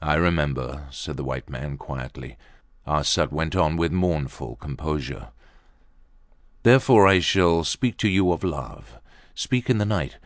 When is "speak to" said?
7.62-8.08